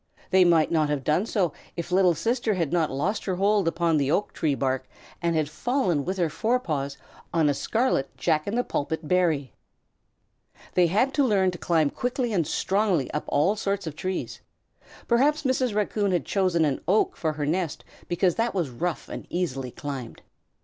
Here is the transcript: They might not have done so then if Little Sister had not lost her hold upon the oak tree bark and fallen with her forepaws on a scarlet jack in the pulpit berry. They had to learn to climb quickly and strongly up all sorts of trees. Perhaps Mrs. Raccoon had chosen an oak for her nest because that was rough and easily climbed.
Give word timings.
They 0.31 0.43
might 0.43 0.71
not 0.71 0.89
have 0.89 1.03
done 1.03 1.27
so 1.27 1.49
then 1.49 1.59
if 1.75 1.91
Little 1.91 2.15
Sister 2.15 2.55
had 2.55 2.73
not 2.73 2.89
lost 2.89 3.25
her 3.25 3.35
hold 3.35 3.67
upon 3.67 3.97
the 3.97 4.09
oak 4.09 4.33
tree 4.33 4.55
bark 4.55 4.89
and 5.21 5.47
fallen 5.47 6.05
with 6.05 6.17
her 6.17 6.27
forepaws 6.27 6.97
on 7.31 7.47
a 7.49 7.53
scarlet 7.53 8.09
jack 8.17 8.47
in 8.47 8.55
the 8.55 8.63
pulpit 8.63 9.07
berry. 9.07 9.53
They 10.73 10.87
had 10.87 11.13
to 11.13 11.23
learn 11.23 11.51
to 11.51 11.59
climb 11.59 11.91
quickly 11.91 12.33
and 12.33 12.47
strongly 12.47 13.11
up 13.11 13.25
all 13.27 13.55
sorts 13.55 13.85
of 13.85 13.95
trees. 13.95 14.41
Perhaps 15.07 15.43
Mrs. 15.43 15.75
Raccoon 15.75 16.13
had 16.13 16.25
chosen 16.25 16.65
an 16.65 16.81
oak 16.87 17.15
for 17.15 17.33
her 17.33 17.45
nest 17.45 17.85
because 18.07 18.33
that 18.37 18.55
was 18.55 18.71
rough 18.71 19.07
and 19.07 19.27
easily 19.29 19.69
climbed. 19.69 20.23